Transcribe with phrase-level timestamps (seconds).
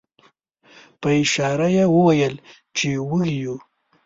[1.01, 2.35] په اشاره یې وویل
[2.77, 3.55] چې وږي یو.